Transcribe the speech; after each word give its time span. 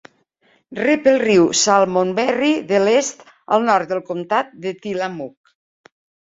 Rep 0.77 1.03
el 1.09 1.19
riu 1.23 1.43
Salmonberry 1.59 2.49
de 2.71 2.79
l'est 2.85 3.21
al 3.59 3.69
nord 3.69 3.93
del 3.93 4.03
comtat 4.09 4.51
de 4.65 4.75
Tillamook. 4.87 5.55